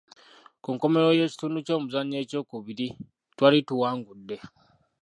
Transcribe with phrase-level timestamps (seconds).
[0.61, 2.87] Ku nkomerero y'ekitundu ky'omuzannyo ekyokubiri,
[3.35, 4.37] twali tuwangudde.